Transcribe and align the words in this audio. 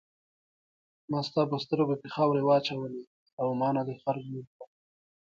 ما 1.11 1.19
ستا 1.27 1.41
په 1.51 1.57
سترګو 1.63 1.95
کې 2.01 2.07
خاورې 2.15 2.41
واچولې 2.45 3.03
او 3.41 3.47
ما 3.59 3.69
نه 3.77 3.81
دې 3.87 3.95
خر 4.01 4.15
جوړ 4.27 4.43
کړ. 4.55 4.65